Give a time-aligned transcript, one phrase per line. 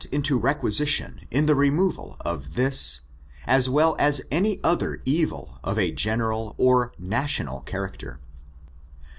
[0.11, 3.01] into requisition in the removal of this,
[3.45, 8.19] as well as any I other evil of a general or national character.